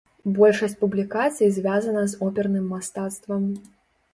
[0.37, 3.47] Большасць публікацый звязана з оперным мастацтвам.